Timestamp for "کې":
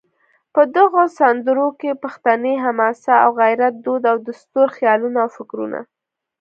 1.79-1.99